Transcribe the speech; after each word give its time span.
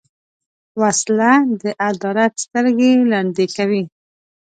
وسله 0.81 1.33
د 1.61 1.63
عدالت 1.89 2.33
سترګې 2.45 2.91
ړندې 3.11 3.45
کوي 3.55 3.83